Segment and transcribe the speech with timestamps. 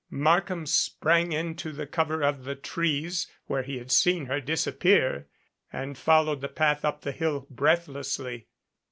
[0.09, 5.27] Markham sprang into the cover of the trees where he had seen her disappear
[5.71, 8.47] and followed the path up the hill breathlessly.